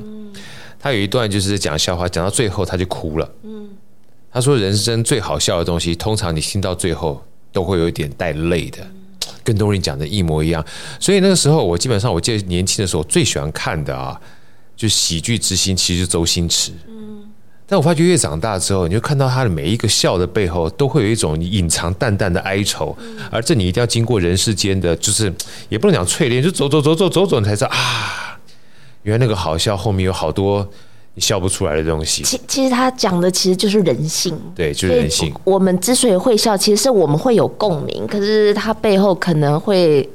[0.82, 3.30] 他有一段就是讲笑话，讲到最后他就哭了。
[3.44, 3.70] 嗯，
[4.32, 8.78] 他说人生最好笑的东西，通常你听到最后都会有一点带泪的，
[9.44, 10.64] 跟东林讲的一模一样。
[10.98, 14.20] 所以那个时候我基本上，我记得年轻的时候最喜欢看的啊，
[14.74, 16.72] 就喜剧之星，其实是周星驰。
[16.88, 17.30] 嗯，
[17.64, 22.96] 但我发觉越长大之后，你就看到他的每一个笑的背后，都会有一种隐藏淡淡的哀愁，
[23.30, 25.32] 而这你一定要经过人世间的，就是
[25.68, 28.31] 也不能讲淬炼，就走走走走走走，你才知道啊。
[29.02, 30.66] 原来那个好笑后面有好多
[31.14, 32.22] 你笑不出来的东西。
[32.22, 35.32] 其其实他讲的其实就是人性，对，就是人性。
[35.44, 40.08] 我们之所以会笑，其实是我们会有共鸣，可是他背后可能会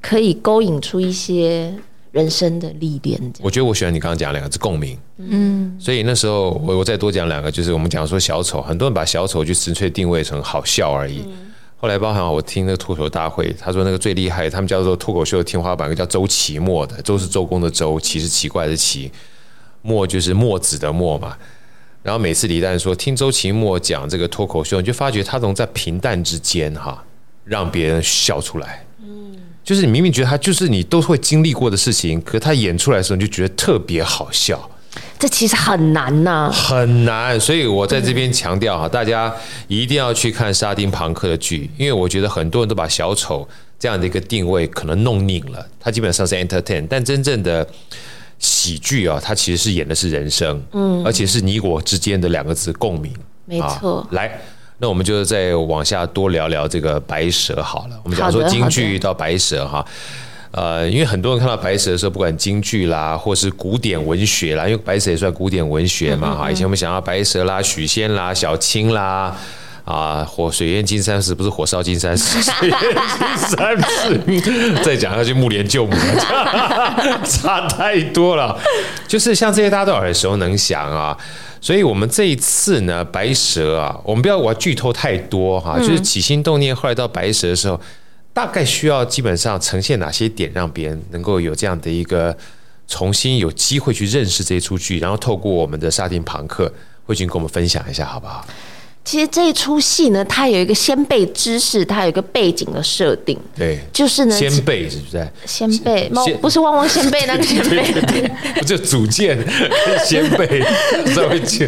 [0.00, 1.72] 可以勾引出一些
[2.12, 3.18] 人生的历练。
[3.40, 5.76] 我觉得我喜欢你刚刚讲两个字共鸣，嗯。
[5.80, 11.24] 所以那时候我我再多讲两个，就是我们讲说小丑，很多人把小丑就纯粹定位成好笑而已。
[11.84, 19.12] 后来包含我听那个脱口秀大会，他说那个最厉害，他们叫做脱口秀的天花板，个叫周奇墨的，周是周公的周，奇是奇怪的奇，
[19.82, 21.36] 墨就是墨子的墨嘛。
[22.02, 27.04] 然后每次李诞说听周奇墨讲这个脱口秀，你就发觉他总在平淡之间哈，
[27.44, 28.82] 让别人笑出来。
[29.02, 34.70] 嗯，就是你明明觉得他就是你都会经历过的事情，可他演出来的时候，你就觉得特别好笑。
[35.18, 37.38] 这其实很难呐、啊，很难。
[37.40, 39.32] 所以我在这边强调哈，大家
[39.68, 43.48] 一定要去看沙丁庞克的剧，因为我觉得很多人都把小丑
[43.78, 45.66] 这样的一个定位可能弄拧了。
[45.80, 47.66] 他基本上是 entertain，但真正的
[48.38, 53.10] 喜剧啊，它其实是演的是人生，嗯，而且是你我之间的两个字共鸣。
[53.46, 54.08] 没错、啊。
[54.10, 54.38] 来，
[54.78, 57.98] 那我们就再往下多聊聊这个白蛇好了。
[58.02, 59.86] 我们讲说京剧到白蛇哈。
[60.56, 66.48] 呃，因为很多人看到白蛇的时候，不管京剧啦，或是古典文学啦，因为白蛇也算古典文学嘛，哈。
[66.48, 69.36] 以前我们想要白蛇啦、许仙啦、小青啦，
[69.84, 75.92] 啊，火水淹金山寺不是火烧金山寺，水淹金山寺，再讲下去木莲救母，
[77.26, 78.56] 差太多了。
[79.08, 81.18] 就是像这些大家都耳熟能详啊，
[81.60, 87.80] 所以我们这一次呢，白蛇啊，我们不要我要剧透太多哈，就是起心动念，后来到白蛇的时候。
[88.34, 92.36] 大概需要基本上呈现哪些点，让别人能够有这样的一个
[92.88, 96.70] 重新有机会去认识这一出剧，然后透过我们的沙丁庞克，
[97.06, 98.44] 慧君跟我们分享一下，好不好？
[99.04, 103.38] 其实这一出戏呢，它有一个先辈知识，它有一个背景的设定。
[103.54, 105.28] 对，就是呢，先辈是不是？
[105.44, 107.84] 先辈，不是汪汪先辈 那个先辈，
[108.54, 109.38] 不就组建
[110.06, 110.62] 先辈，
[111.14, 111.66] 稍微就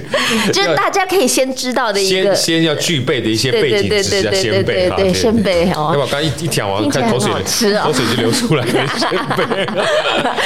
[0.50, 4.96] 就是大家可以先知道的一个，先先要具备的一些背景知识先辈哈。
[4.96, 5.90] 对，先辈哦。
[5.92, 8.72] 要不刚一一讲完，看口水口水就流出来了。
[8.98, 9.66] 先辈，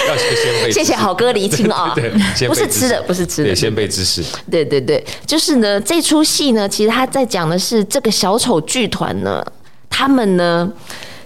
[0.08, 0.72] 要先辈。
[0.72, 2.10] 谢谢好哥厘清啊，对，
[2.48, 4.24] 不是吃的，不是吃的，先辈知识。
[4.50, 6.68] 对对对，就是呢，这出戏呢。
[6.79, 9.44] 其实他在讲的是这个小丑剧团呢，
[9.88, 10.70] 他们呢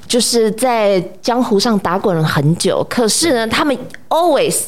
[0.07, 3.77] 就是在江湖上打滚了很久，可是呢，他们
[4.09, 4.67] always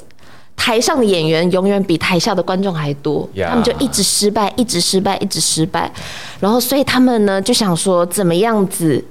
[0.56, 5.92] 台上的演员永远比台下的观众还多，他们就一直失败，一直失败，一直失败，
[6.40, 9.04] 然后所以他们呢就想说怎么样子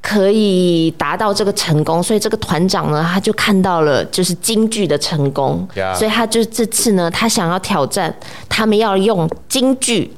[0.00, 5.66] 可以达到这个成功，所以这个团长呢他就看到了就是京剧的成功，
[5.96, 8.14] 所以他就这次呢他想要挑战，
[8.48, 10.14] 他们要用京剧。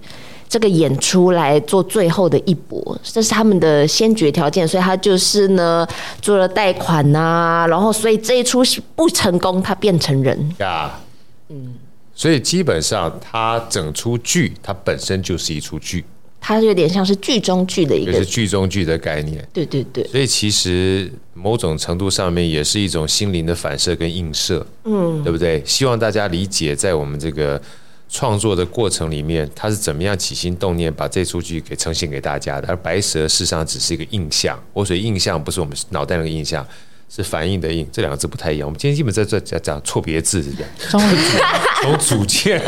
[0.49, 5.87] 这个演出来做最后的一搏，这是他们的先决条件，所以他就是呢
[6.23, 10.55] 做了贷款呐、啊，然后所以这一出是不成功，他变成人。
[10.59, 11.01] 呀，
[11.49, 11.75] 嗯，
[12.15, 16.05] 所以基本上他整出剧，它本身就是一出剧，
[16.41, 25.61] 它有点像是剧中剧的一个，就是剧中剧的概念，对对对，所以其实某种程度上面也是一种心灵的反射跟映射，嗯，对不对？
[25.67, 27.61] 希望大家理解，在我们这个。
[28.09, 32.69] 创作的过程里面，他是怎么样起心动念把这出剧给呈现给大家的？
[32.69, 36.66] 而白蛇事实上只是一个印象，我所以印象不是我们脑袋那个印象，
[37.09, 38.66] 是反应的应，这两个字不太一样。
[38.66, 40.71] 我们今天基本在这讲讲错别字是这样，
[41.83, 42.61] 从组建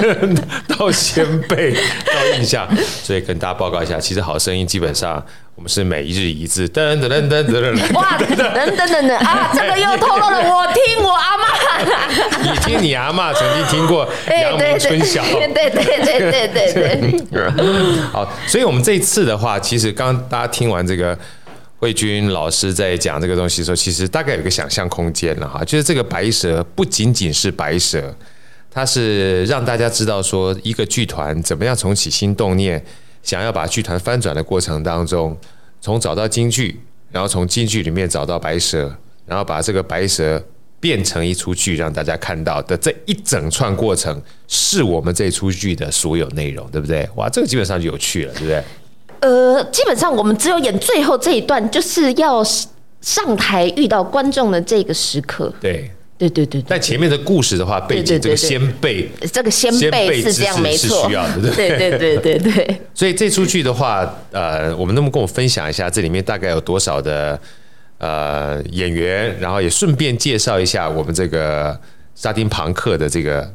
[0.68, 2.68] 到先辈到印象，
[3.02, 5.24] 所以跟大家报告一下，其实好声音基本上。
[5.54, 17.50] 我们是每一日一字，噔噔噔噔噔噔，哇，噔噔噔噔啊， 这个又透露了我听我阿嬷，你听你阿嬷曾经听过 阳明春晓，对对对对对对对。
[18.12, 21.18] 好，所以我们这一次的话，其实刚刚大家听完这个
[21.78, 28.14] 慧君老师在讲这个东西的时候，其实大概有个想象空间了哈，就是这个白蛇不仅仅是白蛇，
[28.70, 32.84] 它是让大家知道说一个剧团怎么样从起心动念。
[33.22, 35.36] 想要把剧团翻转的过程当中，
[35.80, 40.42] 从找到京剧，然后从京剧里面找到白蛇，然后把这个白蛇
[40.80, 47.06] 变成一出剧，让大家看到的这一整串过程，是我们这出剧的所有内容，对不对？
[47.16, 48.62] 哇，这个基本上就有趣了，对不对？
[49.20, 52.42] 呃，基本上我们只有演最后这一段，就是要
[53.00, 55.52] 上台遇到观众的这个时刻。
[55.60, 55.90] 对。
[56.18, 62.80] 对对对，但前面的故事的话，背景这个先辈，这个先辈是这样没错，是需要的，对对对对对。
[62.92, 67.40] 所以这出剧的话，呃，我们能不能跟我分享一下这里面大概有多少的
[67.98, 71.78] 呃演员，然后也顺便介绍一下我们这个
[72.16, 73.48] 沙丁庞克的这个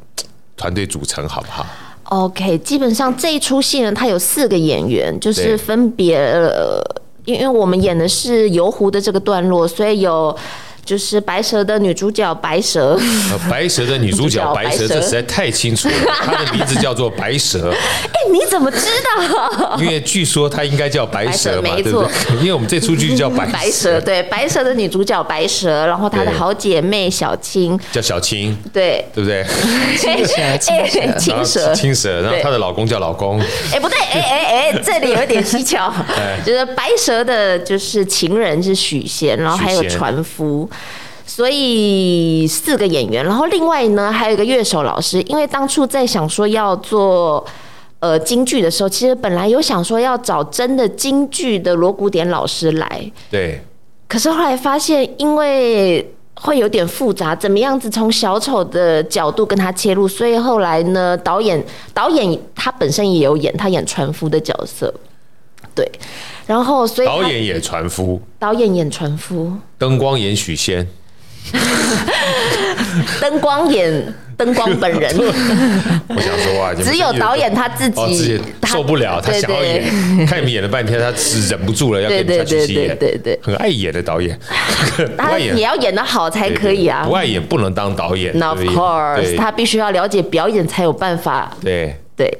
[0.56, 1.68] 团队组成，好不好
[2.14, 6.82] ？OK，基本上这一出戏呢，它有四个演员，就是分别，呃，
[7.26, 10.36] 因为我们演的是游湖的这个段落，所以有。
[10.86, 13.00] 就是白蛇的女主角白蛇，
[13.50, 15.96] 白蛇的女主角 白蛇，这实在太清楚了。
[16.22, 17.72] 她的名字叫做白蛇。
[18.12, 19.78] 哎，你怎么知道？
[19.80, 22.38] 因为据说她应该叫白蛇嘛，对不对？
[22.42, 29.46] 因为我们这出剧叫白白蛇，对，白蛇的女主角白蛇，然后她的好姐妹小青叫小青，对，对不对？
[29.98, 30.58] 青蛇，
[31.18, 33.40] 青蛇，青蛇，然后她的老公叫老公。
[33.72, 35.92] 哎，不对，哎哎哎，这里有点蹊跷，
[36.46, 40.70] 就是白蛇的就是情人是许仙，然后还有船夫。
[41.36, 47.44] 所以四个演员，然后另外呢还有一个乐手老师，因为当初在想说要做
[47.98, 53.60] 呃京剧的时候，其实本来有想说要找真的京剧的锣鼓点老师来，对。
[54.08, 61.66] 可是后来发现，因为会有点复杂，怎么样子从小丑的角度跟他切入，所以后来呢，导演
[61.96, 64.94] 导演他本身也有演，他演船夫的角色，
[65.74, 65.92] 对。
[66.46, 70.88] 然后所以导演演船夫，导演演船夫，灯光演许仙。
[73.22, 75.14] 灯光演灯光本人，
[76.10, 79.84] 我想说啊，只有导演他自己受不了，他想要演，
[80.26, 84.38] 看你们演了半天，他是忍不住了，要跟下去戏演，对对，很爱演的导演，
[85.18, 91.96] 他也要演得好才可以啊，不爱演不能当导演，Of course，他必须要了解表演才有办法，对。
[92.16, 92.32] 对，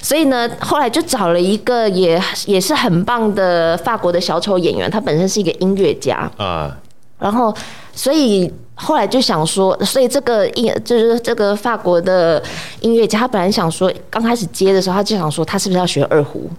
[0.00, 6.30] 所以呢，后来就找了一个也也是很棒的法国的小丑演员，他本身是一个音乐家。
[6.38, 6.74] 啊。
[7.18, 7.54] 然后，
[7.94, 12.42] 所以后来就想说，所以这个音就是这个法国的
[12.80, 16.50] 音乐家，他本来想说，刚开始接的时候，他就想说，他是不是要学二胡？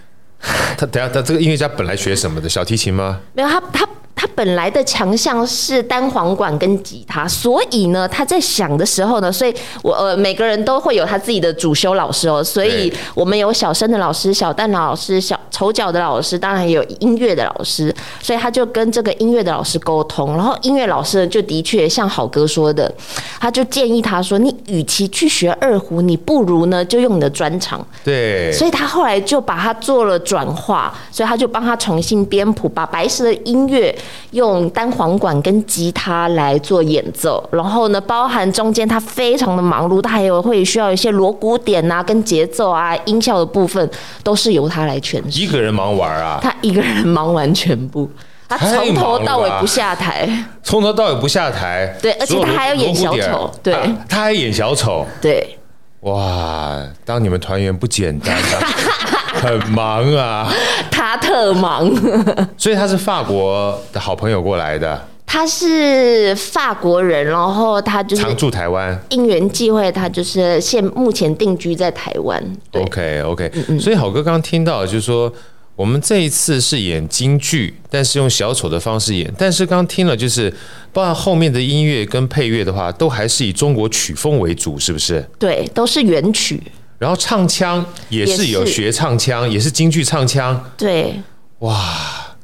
[0.78, 2.48] 他等下，他这个音乐家本来学什么的？
[2.48, 3.20] 小提琴吗？
[3.34, 3.88] 没有，他他。
[4.18, 22.90] 他本来的强项是单簧管跟吉他，所以呢，他在想的时候呢，所以我呃每个人都会有他自己的主修老师哦，所以我们有小生的老师、小蛋的老师、小丑角的老师，当然也有音乐的老师，所以他就跟这个音乐的老师沟通，然后音乐老师就的确像好哥说的，
[23.38, 33.94] 他就建议他说，你与其去学二胡，你不如呢就用你的专长，对，所以他后来就把它做了转化，所以他就帮他重新编谱，把白石的音乐。
[34.30, 43.90] 用单簧管跟吉他来做演奏，然后呢，包含中间他非常的忙碌，他还有会需要一些锣鼓点啊、跟节奏啊、音效的部分，
[44.22, 45.40] 都是由他来诠释。
[45.40, 46.38] 一个人忙完啊？
[46.42, 48.10] 他一个人忙完全部，
[48.48, 50.28] 他从头到尾不下台，
[50.62, 51.94] 从头到尾不下台。
[52.02, 53.74] 对，而且他还要演小丑，对，
[54.08, 55.58] 他还演小丑，对。
[56.00, 58.42] 哇，当你们团员不简单啊。
[59.40, 60.52] 很忙啊，
[60.90, 61.90] 他特忙，
[62.56, 65.08] 所以他是法国的好朋友过来的。
[65.26, 72.42] 他是法国人，然后他就是常驻台湾，因缘际会，他就是现目前定居在台湾。
[72.72, 75.32] OK OK，嗯嗯，所以好哥刚刚听到就是说。
[75.74, 79.30] 我们这一次是演京剧，但是用小丑的方式演。
[79.36, 80.50] 但是刚刚听了，就是
[80.90, 85.22] 包括后面的音乐跟配乐的话，都还是以中国曲风为主，是不是？
[85.38, 86.62] 对，都是原曲。
[86.98, 90.64] 然后唱腔也是有学唱腔，也是，京剧唱腔。
[90.76, 91.20] 对，
[91.60, 92.36] 哇，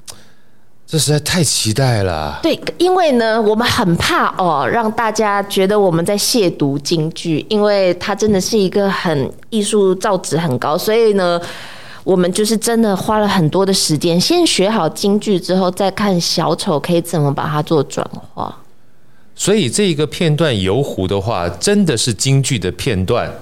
[0.87, 2.41] 这实在太期待了。
[2.43, 11.41] 对，因为呢，我们很怕哦，让大家觉得我们在亵渎京剧，因为它真的是一个很艺术造诣很高，所以呢。
[12.05, 18.59] 我们就是真的花了很多的时间，先学好京剧之后，再看小丑可以怎么把它做转化。
[19.37, 23.33] 所以这一个片段游湖的话，真的是京剧的片段，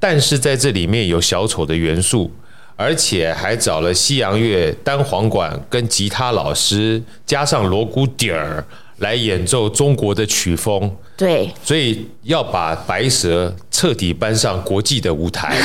[0.00, 2.32] 但是在这里面有小丑的元素，
[2.74, 8.64] 而且还找了西洋乐单簧管跟吉他老师，加上锣鼓底儿。
[9.00, 15.56] 来演奏中国的曲风，对，所以要把白蛇彻底搬上国际的舞台，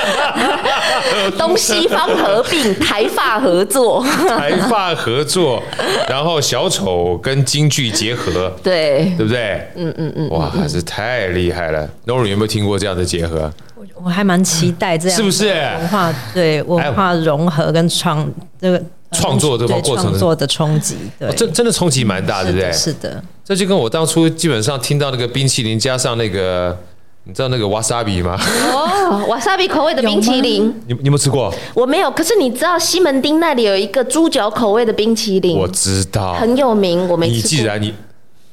[1.36, 5.62] 东西方合并，台发合作，台发合作，
[6.08, 9.68] 然后小丑跟京剧结合，对，对不对？
[9.76, 11.88] 嗯嗯嗯，哇，还是太厉害了。
[12.06, 13.52] Nori 有没有听过这样的结合？
[13.76, 18.26] 我我还蛮期待这样，是不是文化对文化融合跟创
[18.58, 18.82] 这个。
[19.12, 22.72] 创作这个过程，创作的冲击，对，这真的冲击蛮大，对不对？
[22.72, 26.76] 是的，这就跟我当初基本上听到那个冰淇淋加上那个，
[27.24, 28.38] 你知道那个瓦萨比吗？
[28.72, 31.52] 哦，瓦萨比口味的冰淇淋，你你有没有吃过？
[31.74, 37.36] 我没有，可是你知道西门町那里有一个猪脚口味的冰淇淋，我知道，很有名，我没吃过。
[37.36, 37.94] 你既然你。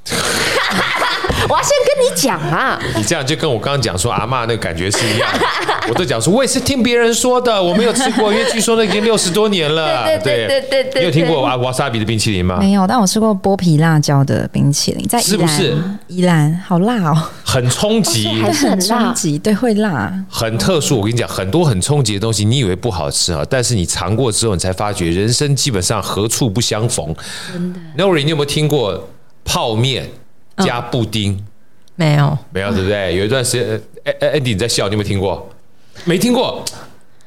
[1.49, 2.79] 我要先跟你讲啊！
[2.95, 5.29] 你这样就跟我刚刚讲说阿嬷那个感觉是一样，
[5.87, 10.05] 我都讲说我也是听别人说的，我没有吃过，因为据说那已经六十多年了。
[10.19, 12.57] 对对对对对，你有听过瓦瓦萨比的冰淇淋吗？
[12.59, 15.21] 没有，但我吃过剥皮辣椒的冰淇淋，在。
[15.21, 15.77] 是不是？
[16.07, 20.97] 宜兰好辣哦，很冲击， 还是很冲击，对，会辣，很特殊。
[20.97, 27.13] 我跟你讲，很多很冲击的东西，你以为不好吃啊，但是你尝过之后，你才发觉人生基本上何处不相逢。
[27.51, 29.09] 真的，Nori，你有没有听过
[29.43, 30.09] 泡面
[30.57, 31.33] 加布丁？
[31.33, 31.45] 嗯、
[31.95, 33.15] 没有，没有，对不对？
[33.15, 35.47] 有一段时间，哎哎，Andy 你在笑，你有没有听过？
[36.05, 36.63] 没听过。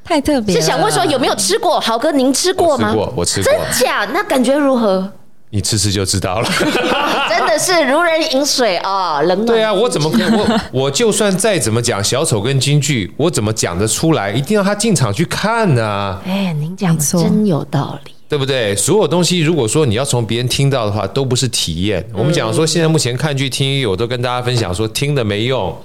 [0.05, 1.79] 太特别，是想问说有没有吃过？
[1.81, 2.91] 豪哥，您吃过吗？
[2.91, 3.53] 吃过，我吃过。
[3.53, 4.05] 真假？
[4.13, 5.13] 那感觉如何？
[5.53, 6.49] 你吃吃就知道了。
[7.29, 9.47] 真的是如人饮水啊，冷暖。
[9.47, 10.39] 对啊，我怎么可能？
[10.39, 14.31] 我我就算再怎么讲小丑跟京剧，我怎么讲得出来？
[14.31, 16.23] 一定要他进场去看呢、啊。
[16.25, 18.77] 哎，您讲的真有道理，对不对？
[18.77, 22.03] 所有东西，如果说你要从别人听到的话，都不是体验。
[22.15, 25.77] 我们讲说，现在目前看剧听音乐，我都跟大家分享说，听的没用。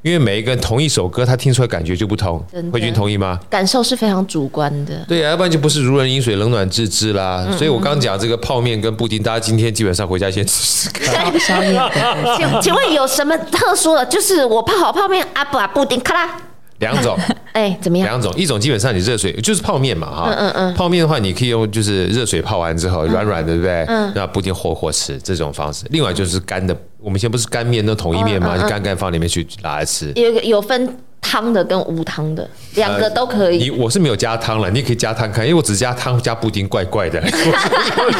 [0.00, 2.42] 因为每一个人同一首歌，他听出来感觉就不同。
[2.72, 3.38] 慧君同意吗？
[3.50, 5.04] 感受是非常主观的。
[5.06, 7.44] 对啊，要不然就不是如人饮水，冷暖自知啦。
[7.46, 11.30] 嗯、所以我刚讲这个泡面跟布丁，大家今天基本上回家先吃 吃看。
[12.38, 14.04] 请请问有什么特殊的？
[14.06, 16.36] 就是我泡好泡面阿布啊，布丁咔啦。
[16.82, 17.16] 两种，
[17.54, 18.06] 哎，怎么样？
[18.06, 23.84] 两种，一种基本上你热水就是泡面嘛，哈，嗯嗯嗯，泡面的话，你可以用就是热水泡完之后软软的，对不对？
[23.88, 25.86] 嗯，那布丁活活吃这种方式。
[25.90, 28.58] 另外就是干的，我们以前不是干面都统一面吗？
[28.60, 30.12] 就干干放里面去拿来吃。
[30.16, 30.96] 有有分。
[31.22, 33.56] 汤的跟无汤的两个都可以。
[33.56, 37.18] 你我是没有加汤了，你也可以加汤看，因为我只加汤加布丁，怪怪的。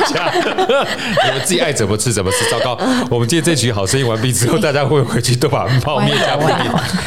[0.06, 2.48] 加你们自己爱怎么吃怎么吃。
[2.50, 2.78] 糟糕，
[3.10, 6.56] 我们今天这局好声音完毕之后，大家会回去都把泡面加布丁。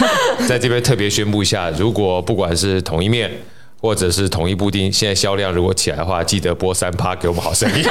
[0.45, 3.31] 在这边特别宣布一下，如果不管是统一面
[3.81, 7.83] 或者是统一布丁，现在销量如果起来的话，记得播三趴给我们好声音。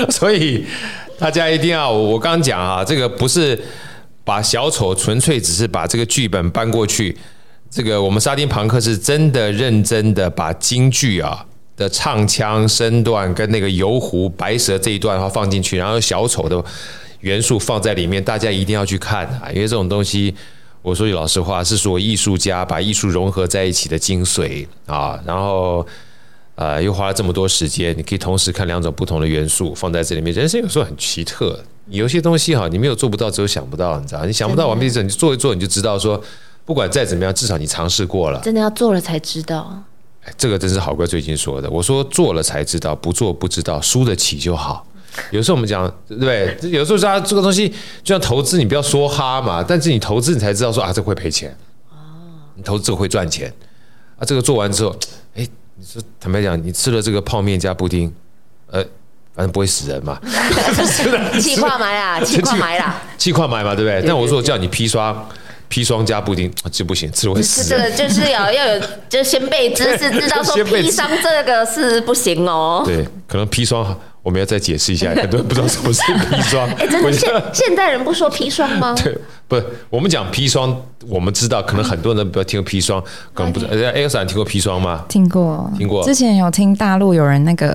[0.08, 0.64] 所以
[1.18, 3.58] 大家一定要，我刚刚讲啊，这个不是。
[4.24, 7.16] 把小丑纯粹只是把这个剧本搬过去，
[7.70, 11.44] 这个我们沙丁庞克是真的认真的把京剧啊
[11.76, 16.62] 的唱腔身段跟那个游湖白蛇这一段的话放进去，然后小丑的
[17.20, 19.50] 元素放在里面，大家一定要去看啊！
[19.54, 20.34] 因为这种东西，
[20.82, 25.86] 我说句老实话，是说艺术家把艺术融合在一起的精髓啊，然后。
[26.56, 30.30] 呃，又花了这么多时间，你可以同时看两种不同的元素放在这里面。
[30.34, 31.58] 人生有时候很奇特，
[31.90, 34.24] 有些东西哈，你没有做不到，只有想不到，你知道？
[34.24, 36.22] 你想不到完毕之后，你做一做，你就知道说，
[36.64, 38.40] 不管再怎么样，至少你尝试过了。
[38.40, 39.82] 真的要做了才知道。
[40.22, 41.68] 哎，这个真是好哥最近说的。
[41.70, 44.86] 我说做了才知道，不做不知道，输得起就好。
[45.30, 47.68] 有时候我们讲，对，有时候大家这个东西
[48.02, 51.50] 就像投资，你不要说哈嘛，但是你投资你才知道说啊，这会赔钱。
[51.90, 51.96] 哦。
[52.54, 53.52] 你投资这个会赚钱
[54.16, 54.96] 啊，这个做完之后，
[55.34, 55.48] 哎。
[55.76, 58.12] 你说坦白讲，你吃了这个泡面加布丁，
[58.66, 58.84] 呃，
[59.34, 60.18] 反正不会死人嘛。
[61.40, 64.02] 气化埋 啦，气化埋啦，气化埋嘛，对不对？
[64.06, 65.28] 但我说我叫你砒霜，
[65.70, 67.64] 砒霜加布丁就不行，吃了会死。
[67.68, 72.82] 这个就是要要有，就先备知识， 知道说砒霜这个是不行哦。
[72.84, 73.96] 对，可能砒霜。
[74.22, 76.68] 我们要再解释一下，很多人不知道什么是砒霜。
[76.78, 78.94] 哎，真的现现代人不说砒霜吗？
[79.02, 79.16] 对，
[79.48, 80.78] 不是我们讲砒霜，
[81.08, 83.02] 我们知道，可能很多人不要听过砒霜，
[83.32, 83.72] 可能不知道。
[83.72, 85.06] 哎，Elsa，你听过砒霜吗？
[85.08, 86.04] 听过，听过。
[86.04, 87.74] 之前有听大陆有人那个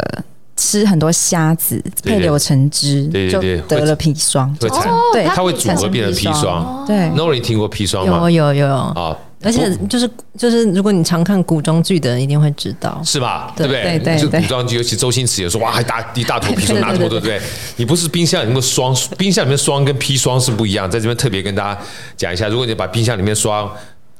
[0.66, 4.51] 吃很多虾子配柳橙汁，对对对，得了砒霜。
[4.59, 6.84] 会产，对，它会组合变成砒霜。
[6.88, 8.30] 对，Nori 听过砒霜吗？
[8.32, 9.16] 有有有啊。
[9.43, 13.53] 而且就是就是，如果你常看古装剧的人，一定会知道，是吧？
[13.55, 13.84] 对不对？
[13.99, 14.41] 对对对。
[14.41, 17.39] 古装剧，尤其周星驰有时候，哇，还大一大坨砒霜拿这么多， 对不对？
[17.76, 20.89] 你不是冰箱里面的霜，冰箱里面霜跟砒霜是不一样。
[20.89, 21.80] 在这边特别跟大家
[22.18, 23.70] 讲一下，如果你把冰箱里面霜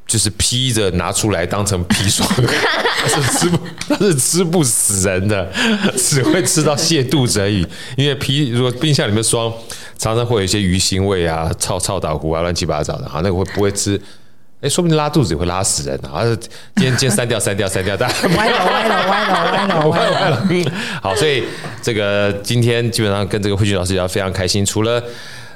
[0.08, 2.28] 就是披着拿出来当成砒霜，
[3.02, 5.52] 它是吃不它，是吃不死人的，
[5.98, 7.66] 只会吃到泻肚子而已。
[7.98, 9.52] 因为砒如果冰箱里面霜
[9.98, 14.00] 常常会有一些鱼腥味啊、臭臭豆腐啊、乱七八糟的啊，那个会不会吃？
[14.62, 16.24] 哎，说不定拉肚子也会拉死人啊！
[16.76, 20.72] 今天今天删掉删掉删掉，大家歪了歪了歪了歪了歪了歪了。
[21.02, 21.44] 好，所以
[21.84, 25.04] 这个今天基本上跟这个慧君老师聊非常开心，除了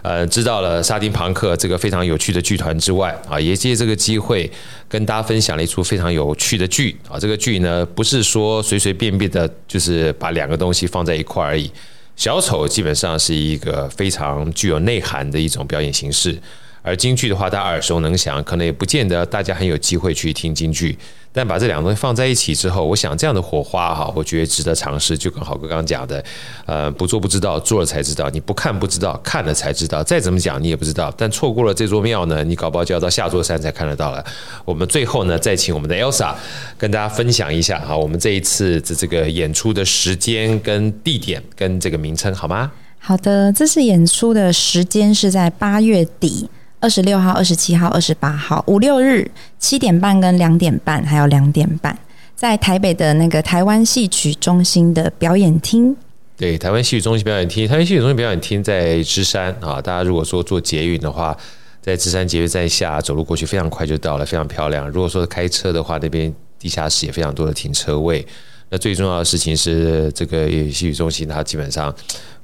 [0.01, 4.49] 呃知道了沙丁庞克这个非常有趣的剧团之外啊，也借这个机会
[4.87, 7.19] 跟大家分享了一出非常有趣的剧啊。
[7.19, 11.71] 这个剧呢不是说随随便便的，就是把两个东西放在一块而已。
[12.15, 16.37] 小丑基本上是一个非常具有内涵的一种表演形式。
[16.81, 20.97] 而京剧的话，大家耳熟能详，可能也不见得大家很有机会去听京剧。
[21.31, 25.15] 但把这两个东西放在一起之后，我想这样的火花哈，我觉得值得尝试。
[25.15, 26.23] 就跟豪哥刚刚讲的，
[26.65, 28.27] 呃，不做不知道，做了才知道。
[28.31, 30.03] 你不看不知道，看了才知道。
[30.03, 31.13] 再怎么讲你也不知道。
[31.15, 34.25] 但错过了这座庙呢，你搞不好就要到下座山才看得到了。
[34.65, 36.33] 我们最后呢，再请我们的 Elsa
[36.79, 42.71] 跟大家分享一下哈，我们这一次的这个演出的时间跟地点跟这个名称好吗？
[42.97, 46.49] 好的，这次演出的时间是在八月底。
[46.81, 51.97] 二十六号、二十七号、二十八号，五六日七点半跟两点半，还有两点半，
[52.35, 55.93] 在台北的那个台湾戏曲中心的表演厅。
[56.37, 59.81] 对，台湾戏曲中心表演厅，台湾戏曲中心表演厅在芝山啊。
[59.81, 61.35] 大家如果说坐捷运的话，
[61.81, 64.89] 在芝山捷运站下走路过去非常快就到了，非常漂亮。
[64.89, 68.25] 如果说开车的话，那边地下室也非常多的停车位。
[68.69, 71.93] 那最重要的事情是，这个戏曲中心它基本上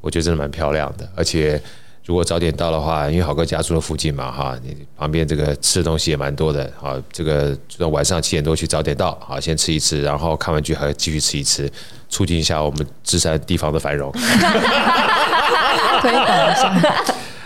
[0.02, 1.62] 我觉得真的蛮漂亮的，而且。
[2.06, 7.58] 如果早点到的话，因为好哥家住的附近嘛，哈，你旁边这个吃的东西也蛮多的，啊，这个
[7.90, 11.68] 晚上七点多去早点到，啊，先吃一吃，然后看完剧还要继续吃一吃，
[12.08, 14.12] 促进一下我们芝山地方的繁荣，
[16.02, 17.04] 推广一下。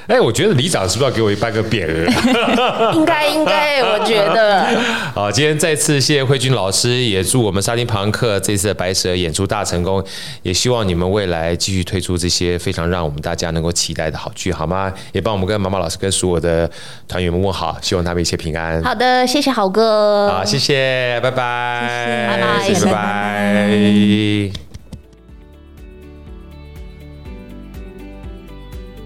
[0.09, 2.05] 哎，我觉得里长是不是要给我一半个匾额？
[2.97, 4.65] 应该应该，我觉得。
[5.13, 10.03] 好，今天再次谢谢慧君老师，也祝我们沙丁庞克这次的白蛇演出大成功，
[10.41, 14.91] 也希望你们未来继续推出这些非常让我们大家能够期待的好剧，好吗？
[15.11, 16.67] 也帮我们跟毛毛老师跟所有的
[17.07, 18.81] 团员们问好，希望他们一切平安。
[18.83, 20.31] 好的，谢谢好哥。
[20.31, 24.68] 好，谢谢，拜拜，拜拜，谢谢，拜拜。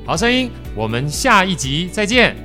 [0.05, 2.35] 好声音，我们下一集再见。